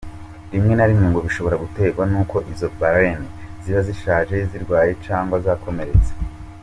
[0.53, 6.11] Rimwe na rimwe ngo birashobora gutegwa nuko izo "baleines" ziba zishaje, zirwaye canke zakomeretse.